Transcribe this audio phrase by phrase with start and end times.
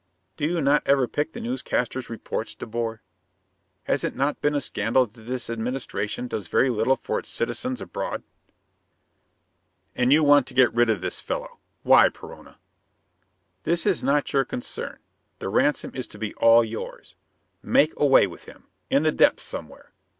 [0.35, 3.03] Do you not ever pick the newscasters' reports, De Boer?
[3.83, 7.81] Has it not been a scandal that this administration does very little for its citizens
[7.81, 8.23] abroad?"
[9.95, 11.59] "And you want to get rid of this fellow?
[11.83, 12.55] Why, Perona?"
[13.61, 14.97] "That is not your concern.
[15.37, 17.13] The ransom is to be all yours.
[17.61, 19.93] Make away with him in the depths somewhere.